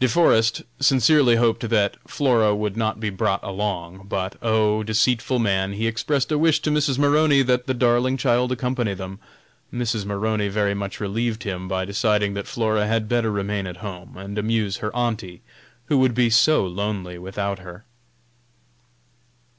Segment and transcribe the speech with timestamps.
[0.00, 4.82] De Forest sincerely hoped that Flora would not be brought along, but, oh!
[4.82, 6.96] deceitful man, he expressed a wish to Mrs.
[6.98, 9.18] Maroney that the darling child accompany them.
[9.70, 10.06] Mrs.
[10.06, 14.38] Maroney very much relieved him by deciding that Flora had better remain at home and
[14.38, 15.42] amuse her auntie,
[15.88, 17.84] who would be so lonely without her!